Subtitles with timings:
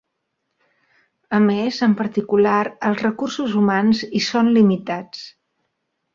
[1.37, 2.57] A més, en particular
[2.89, 5.23] els recursos humans hi són limitats.